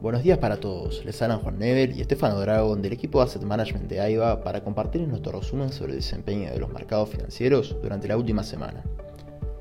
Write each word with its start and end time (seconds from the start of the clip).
Buenos 0.00 0.22
días 0.22 0.38
para 0.38 0.58
todos, 0.58 1.04
les 1.04 1.20
hablan 1.20 1.40
Juan 1.40 1.58
Nevel 1.58 1.94
y 1.94 2.00
Estefano 2.00 2.40
Dragon 2.40 2.80
del 2.80 2.94
equipo 2.94 3.20
Asset 3.20 3.42
Management 3.42 3.86
de 3.86 4.00
AIBA 4.00 4.42
para 4.42 4.64
compartir 4.64 5.06
nuestro 5.06 5.38
resumen 5.38 5.70
sobre 5.70 5.92
el 5.92 5.98
desempeño 5.98 6.50
de 6.50 6.58
los 6.58 6.72
mercados 6.72 7.10
financieros 7.10 7.76
durante 7.82 8.08
la 8.08 8.16
última 8.16 8.42
semana. 8.42 8.82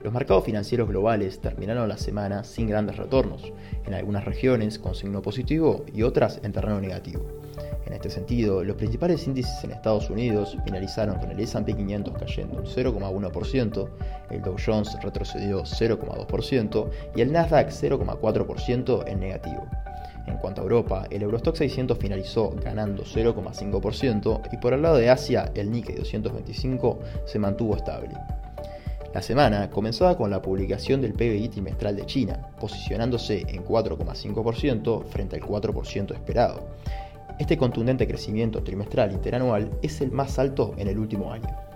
Los 0.00 0.12
mercados 0.12 0.44
financieros 0.44 0.88
globales 0.88 1.40
terminaron 1.40 1.88
la 1.88 1.96
semana 1.96 2.44
sin 2.44 2.68
grandes 2.68 2.96
retornos, 2.96 3.52
en 3.84 3.92
algunas 3.92 4.24
regiones 4.24 4.78
con 4.78 4.94
signo 4.94 5.20
positivo 5.20 5.84
y 5.92 6.04
otras 6.04 6.38
en 6.44 6.52
terreno 6.52 6.80
negativo. 6.80 7.26
En 7.84 7.92
este 7.94 8.08
sentido, 8.08 8.62
los 8.62 8.76
principales 8.76 9.26
índices 9.26 9.64
en 9.64 9.72
Estados 9.72 10.10
Unidos 10.10 10.56
finalizaron 10.64 11.18
con 11.18 11.32
el 11.32 11.40
S&P 11.40 11.74
500 11.74 12.14
cayendo 12.16 12.58
un 12.58 12.66
0,1%, 12.66 13.88
el 14.30 14.42
Dow 14.42 14.54
Jones 14.64 14.96
retrocedió 15.02 15.64
0,2% 15.64 16.88
y 17.16 17.20
el 17.20 17.32
Nasdaq 17.32 17.70
0,4% 17.70 19.08
en 19.08 19.18
negativo. 19.18 19.68
En 20.30 20.38
cuanto 20.38 20.60
a 20.60 20.64
Europa, 20.64 21.06
el 21.10 21.22
Eurostock 21.22 21.56
600 21.56 21.98
finalizó 21.98 22.54
ganando 22.62 23.02
0,5% 23.02 24.40
y 24.52 24.56
por 24.58 24.72
el 24.72 24.82
lado 24.82 24.96
de 24.96 25.10
Asia, 25.10 25.50
el 25.54 25.70
Nikkei 25.70 25.96
225 25.96 26.98
se 27.26 27.38
mantuvo 27.38 27.76
estable. 27.76 28.14
La 29.12 29.22
semana 29.22 29.68
comenzaba 29.70 30.16
con 30.16 30.30
la 30.30 30.40
publicación 30.40 31.00
del 31.00 31.14
PBI 31.14 31.48
trimestral 31.48 31.96
de 31.96 32.06
China, 32.06 32.48
posicionándose 32.60 33.44
en 33.48 33.64
4,5% 33.64 35.04
frente 35.06 35.36
al 35.36 35.42
4% 35.42 36.14
esperado. 36.14 36.68
Este 37.40 37.58
contundente 37.58 38.06
crecimiento 38.06 38.62
trimestral 38.62 39.10
interanual 39.10 39.70
es 39.82 40.00
el 40.00 40.12
más 40.12 40.38
alto 40.38 40.74
en 40.76 40.86
el 40.86 40.98
último 40.98 41.32
año. 41.32 41.69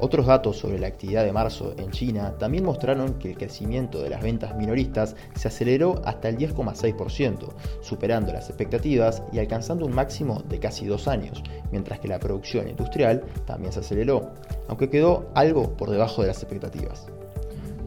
Otros 0.00 0.26
datos 0.26 0.58
sobre 0.58 0.78
la 0.78 0.88
actividad 0.88 1.24
de 1.24 1.32
marzo 1.32 1.74
en 1.78 1.90
China 1.90 2.34
también 2.38 2.64
mostraron 2.64 3.14
que 3.14 3.30
el 3.30 3.38
crecimiento 3.38 4.02
de 4.02 4.10
las 4.10 4.22
ventas 4.22 4.56
minoristas 4.56 5.14
se 5.34 5.48
aceleró 5.48 6.02
hasta 6.04 6.28
el 6.28 6.36
10,6%, 6.36 7.48
superando 7.80 8.32
las 8.32 8.48
expectativas 8.48 9.22
y 9.32 9.38
alcanzando 9.38 9.86
un 9.86 9.94
máximo 9.94 10.42
de 10.48 10.58
casi 10.58 10.86
dos 10.86 11.06
años, 11.06 11.42
mientras 11.70 12.00
que 12.00 12.08
la 12.08 12.18
producción 12.18 12.68
industrial 12.68 13.22
también 13.46 13.72
se 13.72 13.80
aceleró, 13.80 14.32
aunque 14.68 14.90
quedó 14.90 15.30
algo 15.34 15.76
por 15.76 15.90
debajo 15.90 16.22
de 16.22 16.28
las 16.28 16.42
expectativas. 16.42 17.06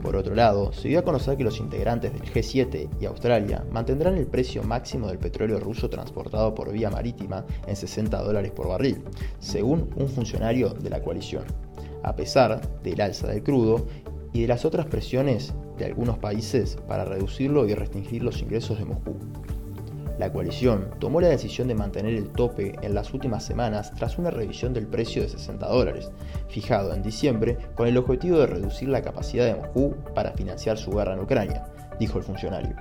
Por 0.01 0.15
otro 0.15 0.35
lado, 0.35 0.71
se 0.71 0.87
dio 0.87 0.99
a 0.99 1.03
conocer 1.03 1.37
que 1.37 1.43
los 1.43 1.59
integrantes 1.59 2.13
del 2.13 2.21
G7 2.21 2.87
y 3.01 3.05
Australia 3.05 3.65
mantendrán 3.71 4.15
el 4.15 4.27
precio 4.27 4.63
máximo 4.63 5.07
del 5.07 5.17
petróleo 5.17 5.59
ruso 5.59 5.89
transportado 5.89 6.53
por 6.53 6.71
vía 6.71 6.89
marítima 6.89 7.45
en 7.65 7.75
60 7.75 8.21
dólares 8.21 8.51
por 8.51 8.69
barril, 8.69 9.03
según 9.39 9.89
un 9.97 10.07
funcionario 10.07 10.69
de 10.69 10.89
la 10.89 11.01
coalición 11.01 11.43
a 12.07 12.15
pesar 12.15 12.61
del 12.83 13.01
alza 13.01 13.27
del 13.27 13.43
crudo 13.43 13.85
y 14.31 14.41
de 14.41 14.47
las 14.47 14.65
otras 14.65 14.85
presiones 14.85 15.53
de 15.77 15.85
algunos 15.85 16.17
países 16.17 16.77
para 16.87 17.05
reducirlo 17.05 17.67
y 17.67 17.73
restringir 17.73 18.23
los 18.23 18.41
ingresos 18.41 18.79
de 18.79 18.85
Moscú. 18.85 19.15
La 20.17 20.31
coalición 20.31 20.89
tomó 20.99 21.21
la 21.21 21.27
decisión 21.27 21.67
de 21.67 21.75
mantener 21.75 22.15
el 22.15 22.29
tope 22.29 22.75
en 22.81 22.95
las 22.95 23.13
últimas 23.13 23.43
semanas 23.43 23.93
tras 23.93 24.17
una 24.17 24.31
revisión 24.31 24.73
del 24.73 24.87
precio 24.87 25.21
de 25.21 25.29
60 25.29 25.67
dólares, 25.67 26.09
fijado 26.47 26.93
en 26.93 27.03
diciembre 27.03 27.57
con 27.75 27.87
el 27.87 27.97
objetivo 27.97 28.39
de 28.39 28.47
reducir 28.47 28.89
la 28.89 29.01
capacidad 29.01 29.45
de 29.45 29.55
Moscú 29.55 29.95
para 30.15 30.31
financiar 30.31 30.77
su 30.77 30.91
guerra 30.91 31.13
en 31.13 31.19
Ucrania, 31.19 31.65
dijo 31.99 32.17
el 32.17 32.23
funcionario. 32.23 32.75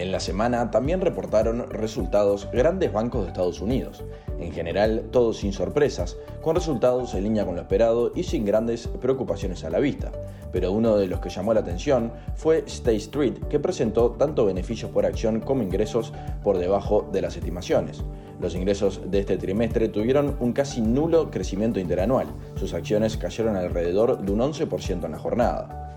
En 0.00 0.12
la 0.12 0.20
semana 0.20 0.70
también 0.70 1.02
reportaron 1.02 1.68
resultados 1.68 2.48
grandes 2.50 2.90
bancos 2.90 3.20
de 3.20 3.28
Estados 3.28 3.60
Unidos, 3.60 4.02
en 4.38 4.50
general 4.50 5.04
todos 5.10 5.36
sin 5.36 5.52
sorpresas, 5.52 6.16
con 6.40 6.56
resultados 6.56 7.12
en 7.12 7.24
línea 7.24 7.44
con 7.44 7.54
lo 7.54 7.60
esperado 7.60 8.10
y 8.14 8.22
sin 8.22 8.46
grandes 8.46 8.88
preocupaciones 8.88 9.62
a 9.62 9.68
la 9.68 9.78
vista. 9.78 10.10
Pero 10.52 10.72
uno 10.72 10.96
de 10.96 11.06
los 11.06 11.20
que 11.20 11.28
llamó 11.28 11.52
la 11.52 11.60
atención 11.60 12.12
fue 12.34 12.64
State 12.66 12.96
Street, 12.96 13.34
que 13.50 13.60
presentó 13.60 14.12
tanto 14.12 14.46
beneficios 14.46 14.90
por 14.90 15.04
acción 15.04 15.40
como 15.40 15.62
ingresos 15.62 16.14
por 16.42 16.56
debajo 16.56 17.06
de 17.12 17.20
las 17.20 17.36
estimaciones. 17.36 18.02
Los 18.40 18.54
ingresos 18.54 19.02
de 19.10 19.18
este 19.18 19.36
trimestre 19.36 19.88
tuvieron 19.88 20.34
un 20.40 20.54
casi 20.54 20.80
nulo 20.80 21.30
crecimiento 21.30 21.78
interanual. 21.78 22.28
Sus 22.54 22.72
acciones 22.72 23.18
cayeron 23.18 23.54
alrededor 23.54 24.22
de 24.22 24.32
un 24.32 24.38
11% 24.38 25.04
en 25.04 25.12
la 25.12 25.18
jornada. 25.18 25.89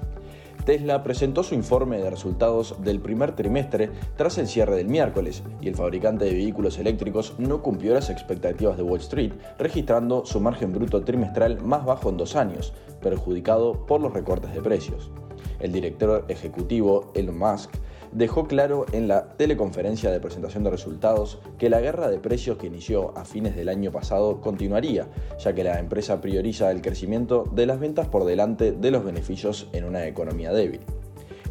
Tesla 0.66 1.04
presentó 1.04 1.44
su 1.44 1.56
informe 1.56 1.98
de 1.98 2.10
resultados 2.10 2.76
del 2.82 3.02
primer 3.02 3.36
trimestre 3.36 3.90
tras 4.16 4.38
el 4.38 4.48
cierre 4.48 4.76
del 4.76 4.88
miércoles 4.88 5.44
y 5.62 5.68
el 5.68 5.76
fabricante 5.76 6.26
de 6.26 6.34
vehículos 6.34 6.78
eléctricos 6.78 7.34
no 7.38 7.62
cumplió 7.62 7.94
las 7.94 8.10
expectativas 8.10 8.78
de 8.78 8.84
Wall 8.84 9.02
Street, 9.02 9.34
registrando 9.60 10.26
su 10.26 10.40
margen 10.40 10.72
bruto 10.72 11.04
trimestral 11.04 11.62
más 11.62 11.84
bajo 11.86 12.10
en 12.10 12.18
dos 12.18 12.36
años, 12.36 12.74
perjudicado 13.02 13.86
por 13.86 14.00
los 14.00 14.14
recortes 14.14 14.54
de 14.54 14.62
precios. 14.62 15.12
El 15.60 15.72
director 15.72 16.26
ejecutivo 16.30 17.12
Elon 17.14 17.38
Musk 17.38 17.72
dejó 18.14 18.48
claro 18.48 18.86
en 18.92 19.08
la 19.08 19.36
teleconferencia 19.36 20.12
de 20.12 20.20
presentación 20.20 20.64
de 20.64 20.70
resultados 20.70 21.40
que 21.58 21.70
la 21.70 21.82
guerra 21.82 22.10
de 22.10 22.20
precios 22.20 22.58
que 22.58 22.68
inició 22.68 23.18
a 23.18 23.26
fines 23.26 23.56
del 23.56 23.70
año 23.70 23.92
pasado 23.92 24.42
continuaría, 24.42 25.08
ya 25.40 25.54
que 25.54 25.64
la 25.64 25.80
empresa 25.80 26.22
prioriza 26.22 26.72
el 26.72 26.82
crecimiento 26.82 27.46
de 27.52 27.66
las 27.66 27.80
ventas 27.80 28.08
por 28.08 28.26
delante 28.26 28.72
de 28.72 28.92
los 28.92 29.04
beneficios 29.04 29.68
en 29.74 29.86
una 29.86 30.08
economía 30.08 30.52
débil. 30.52 30.82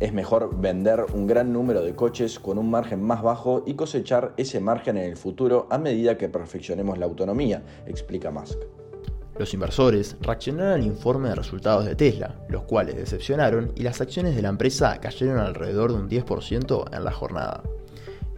Es 0.01 0.13
mejor 0.13 0.59
vender 0.61 1.05
un 1.15 1.27
gran 1.27 1.53
número 1.53 1.83
de 1.83 1.95
coches 1.95 2.39
con 2.41 2.59
un 2.59 2.71
margen 2.71 3.03
más 3.03 3.23
bajo 3.23 3.63
y 3.67 3.75
cosechar 3.75 4.33
ese 4.37 4.59
margen 4.59 4.97
en 4.97 5.05
el 5.05 5.17
futuro 5.17 5.67
a 5.71 5.79
medida 5.79 6.19
que 6.19 6.29
perfeccionemos 6.29 6.99
la 6.99 7.07
autonomía, 7.07 7.63
explica 7.87 8.31
Musk. 8.31 8.82
Los 9.43 9.55
inversores 9.55 10.15
reaccionaron 10.21 10.75
al 10.75 10.87
informe 10.87 11.31
de 11.31 11.35
resultados 11.35 11.85
de 11.85 11.97
Tesla, 11.97 12.37
los 12.49 12.63
cuales 12.63 12.95
decepcionaron 12.95 13.73
y 13.75 13.83
las 13.83 14.01
acciones 14.01 14.37
de 14.37 14.43
la 14.43 14.51
empresa 14.51 15.01
cayeron 15.01 15.41
alrededor 15.41 15.91
de 15.91 15.99
un 15.99 16.09
10% 16.09 16.97
en 16.97 17.05
la 17.05 17.11
jornada. 17.11 17.65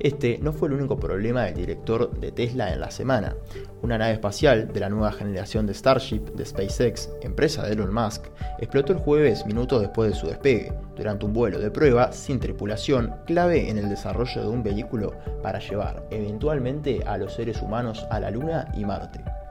Este 0.01 0.39
no 0.39 0.55
fue 0.55 0.69
el 0.69 0.75
único 0.77 0.97
problema 0.97 1.43
del 1.43 1.57
director 1.57 2.19
de 2.19 2.33
Tesla 2.33 2.73
en 2.73 2.81
la 2.81 2.91
semana. 2.91 3.37
Una 3.83 3.99
nave 3.99 4.15
espacial 4.15 4.73
de 4.73 4.81
la 4.81 4.89
nueva 4.89 5.13
generación 5.13 5.67
de 5.67 5.75
Starship 5.75 6.23
de 6.37 6.47
SpaceX, 6.47 7.11
empresa 7.21 7.67
de 7.67 7.75
Elon 7.75 7.93
Musk, 7.93 8.25
explotó 8.59 8.95
el 8.95 8.99
jueves 8.99 9.45
minutos 9.45 9.83
después 9.83 10.11
de 10.11 10.17
su 10.17 10.29
despegue, 10.29 10.73
durante 10.97 11.27
un 11.27 11.35
vuelo 11.35 11.59
de 11.59 11.71
prueba 11.71 12.13
sin 12.13 12.41
tripulación, 12.41 13.15
clave 13.27 13.69
en 13.69 13.77
el 13.77 13.91
desarrollo 13.91 14.41
de 14.41 14.49
un 14.49 14.63
vehículo 14.63 15.13
para 15.43 15.59
llevar 15.59 16.07
eventualmente 16.11 17.03
a 17.05 17.19
los 17.19 17.35
seres 17.35 17.61
humanos 17.61 18.07
a 18.11 18.21
la 18.21 18.31
Luna 18.31 18.73
y 18.75 18.87
Marte. 18.87 19.44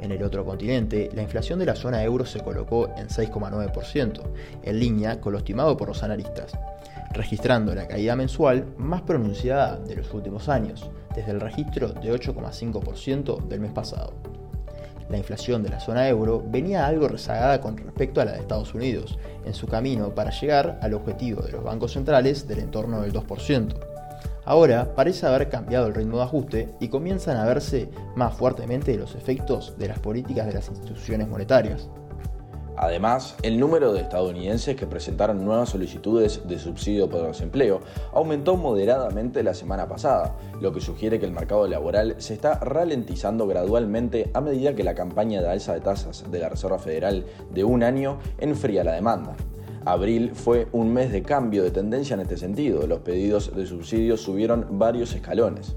En 0.00 0.12
el 0.12 0.22
otro 0.22 0.44
continente, 0.44 1.10
la 1.14 1.22
inflación 1.22 1.58
de 1.58 1.66
la 1.66 1.74
zona 1.74 2.02
euro 2.02 2.24
se 2.24 2.40
colocó 2.40 2.88
en 2.96 3.08
6,9%, 3.08 4.22
en 4.62 4.78
línea 4.78 5.20
con 5.20 5.32
lo 5.32 5.38
estimado 5.38 5.76
por 5.76 5.88
los 5.88 6.02
analistas, 6.02 6.52
registrando 7.12 7.74
la 7.74 7.88
caída 7.88 8.14
mensual 8.14 8.66
más 8.76 9.02
pronunciada 9.02 9.76
de 9.76 9.96
los 9.96 10.12
últimos 10.14 10.48
años, 10.48 10.90
desde 11.14 11.32
el 11.32 11.40
registro 11.40 11.88
de 11.88 12.12
8,5% 12.12 13.48
del 13.48 13.60
mes 13.60 13.72
pasado. 13.72 14.14
La 15.08 15.16
inflación 15.16 15.62
de 15.62 15.70
la 15.70 15.80
zona 15.80 16.06
euro 16.06 16.44
venía 16.46 16.86
algo 16.86 17.08
rezagada 17.08 17.60
con 17.60 17.78
respecto 17.78 18.20
a 18.20 18.26
la 18.26 18.32
de 18.32 18.40
Estados 18.40 18.74
Unidos, 18.74 19.18
en 19.44 19.54
su 19.54 19.66
camino 19.66 20.14
para 20.14 20.30
llegar 20.30 20.78
al 20.82 20.92
objetivo 20.92 21.42
de 21.42 21.52
los 21.52 21.64
bancos 21.64 21.92
centrales 21.92 22.46
del 22.46 22.58
entorno 22.58 23.00
del 23.00 23.12
2%. 23.14 23.87
Ahora 24.48 24.94
parece 24.94 25.26
haber 25.26 25.50
cambiado 25.50 25.88
el 25.88 25.94
ritmo 25.94 26.16
de 26.16 26.22
ajuste 26.22 26.74
y 26.80 26.88
comienzan 26.88 27.36
a 27.36 27.44
verse 27.44 27.90
más 28.16 28.34
fuertemente 28.34 28.96
los 28.96 29.14
efectos 29.14 29.74
de 29.76 29.88
las 29.88 29.98
políticas 29.98 30.46
de 30.46 30.54
las 30.54 30.70
instituciones 30.70 31.28
monetarias. 31.28 31.90
Además, 32.78 33.36
el 33.42 33.60
número 33.60 33.92
de 33.92 34.00
estadounidenses 34.00 34.74
que 34.74 34.86
presentaron 34.86 35.44
nuevas 35.44 35.68
solicitudes 35.68 36.48
de 36.48 36.58
subsidio 36.58 37.10
por 37.10 37.26
desempleo 37.26 37.80
aumentó 38.14 38.56
moderadamente 38.56 39.42
la 39.42 39.52
semana 39.52 39.86
pasada, 39.86 40.34
lo 40.62 40.72
que 40.72 40.80
sugiere 40.80 41.20
que 41.20 41.26
el 41.26 41.32
mercado 41.32 41.68
laboral 41.68 42.14
se 42.16 42.32
está 42.32 42.54
ralentizando 42.54 43.46
gradualmente 43.46 44.30
a 44.32 44.40
medida 44.40 44.74
que 44.74 44.82
la 44.82 44.94
campaña 44.94 45.42
de 45.42 45.50
alza 45.50 45.74
de 45.74 45.82
tasas 45.82 46.24
de 46.30 46.38
la 46.38 46.48
Reserva 46.48 46.78
Federal 46.78 47.26
de 47.52 47.64
un 47.64 47.82
año 47.82 48.18
enfría 48.38 48.82
la 48.82 48.92
demanda. 48.92 49.36
Abril 49.88 50.32
fue 50.34 50.68
un 50.72 50.92
mes 50.92 51.10
de 51.12 51.22
cambio 51.22 51.62
de 51.62 51.70
tendencia 51.70 52.12
en 52.12 52.20
este 52.20 52.36
sentido. 52.36 52.86
Los 52.86 52.98
pedidos 52.98 53.56
de 53.56 53.64
subsidios 53.64 54.20
subieron 54.20 54.66
varios 54.72 55.14
escalones. 55.14 55.76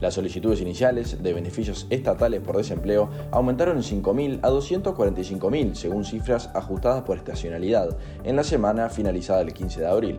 Las 0.00 0.14
solicitudes 0.14 0.60
iniciales 0.60 1.22
de 1.22 1.32
beneficios 1.32 1.86
estatales 1.88 2.40
por 2.40 2.56
desempleo 2.56 3.10
aumentaron 3.30 3.76
en 3.76 3.84
5.000 3.84 4.40
a 4.42 4.50
245.000, 4.50 5.74
según 5.74 6.04
cifras 6.04 6.50
ajustadas 6.52 7.04
por 7.04 7.16
estacionalidad, 7.16 7.96
en 8.24 8.34
la 8.34 8.42
semana 8.42 8.90
finalizada 8.90 9.42
el 9.42 9.54
15 9.54 9.82
de 9.82 9.86
abril. 9.86 10.16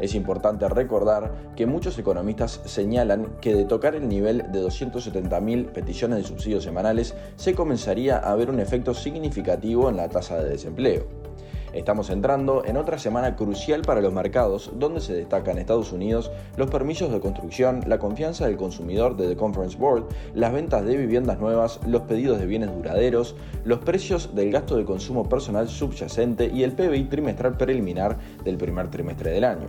Es 0.00 0.14
importante 0.14 0.66
recordar 0.70 1.52
que 1.56 1.66
muchos 1.66 1.98
economistas 1.98 2.62
señalan 2.64 3.36
que 3.42 3.54
de 3.54 3.66
tocar 3.66 3.96
el 3.96 4.08
nivel 4.08 4.50
de 4.50 4.62
270.000 4.62 5.72
peticiones 5.72 6.20
de 6.20 6.24
subsidios 6.24 6.64
semanales 6.64 7.14
se 7.36 7.54
comenzaría 7.54 8.16
a 8.16 8.34
ver 8.34 8.48
un 8.48 8.60
efecto 8.60 8.94
significativo 8.94 9.90
en 9.90 9.98
la 9.98 10.08
tasa 10.08 10.42
de 10.42 10.48
desempleo. 10.48 11.28
Estamos 11.72 12.08
entrando 12.10 12.64
en 12.64 12.76
otra 12.76 12.98
semana 12.98 13.36
crucial 13.36 13.82
para 13.82 14.00
los 14.00 14.12
mercados, 14.12 14.70
donde 14.76 15.00
se 15.00 15.14
destacan 15.14 15.58
Estados 15.58 15.92
Unidos 15.92 16.30
los 16.56 16.70
permisos 16.70 17.12
de 17.12 17.20
construcción, 17.20 17.82
la 17.86 17.98
confianza 17.98 18.46
del 18.46 18.56
consumidor 18.56 19.16
de 19.16 19.28
The 19.28 19.36
Conference 19.36 19.76
Board, 19.76 20.06
las 20.34 20.52
ventas 20.52 20.84
de 20.84 20.96
viviendas 20.96 21.38
nuevas, 21.38 21.80
los 21.86 22.02
pedidos 22.02 22.38
de 22.38 22.46
bienes 22.46 22.74
duraderos, 22.74 23.36
los 23.64 23.80
precios 23.80 24.34
del 24.34 24.50
gasto 24.50 24.76
de 24.76 24.84
consumo 24.84 25.28
personal 25.28 25.68
subyacente 25.68 26.50
y 26.52 26.62
el 26.62 26.72
PBI 26.72 27.04
trimestral 27.04 27.56
preliminar 27.56 28.16
del 28.44 28.56
primer 28.56 28.90
trimestre 28.90 29.30
del 29.30 29.44
año. 29.44 29.66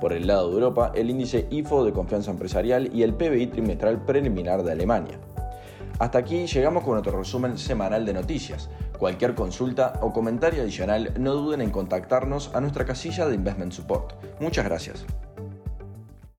Por 0.00 0.12
el 0.12 0.26
lado 0.26 0.48
de 0.48 0.54
Europa, 0.54 0.92
el 0.94 1.10
índice 1.10 1.46
IFO 1.50 1.84
de 1.84 1.92
confianza 1.92 2.30
empresarial 2.30 2.90
y 2.92 3.02
el 3.02 3.14
PBI 3.14 3.48
trimestral 3.48 4.04
preliminar 4.04 4.62
de 4.62 4.72
Alemania. 4.72 5.18
Hasta 5.98 6.18
aquí 6.18 6.46
llegamos 6.46 6.84
con 6.84 6.94
nuestro 6.94 7.18
resumen 7.18 7.58
semanal 7.58 8.04
de 8.04 8.14
noticias. 8.14 8.68
Cualquier 8.98 9.34
consulta 9.34 9.94
o 10.00 10.12
comentario 10.12 10.62
adicional 10.62 11.12
no 11.18 11.34
duden 11.34 11.60
en 11.60 11.70
contactarnos 11.70 12.50
a 12.54 12.60
nuestra 12.60 12.84
casilla 12.84 13.26
de 13.26 13.34
Investment 13.34 13.72
Support. 13.72 14.12
Muchas 14.40 14.64
gracias. 14.64 15.04